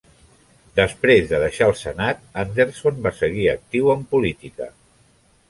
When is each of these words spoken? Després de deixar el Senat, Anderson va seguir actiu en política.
Després 0.77 1.27
de 1.31 1.41
deixar 1.43 1.67
el 1.73 1.73
Senat, 1.81 2.23
Anderson 2.45 2.99
va 3.05 3.13
seguir 3.19 3.47
actiu 3.53 3.93
en 3.97 4.05
política. 4.17 4.71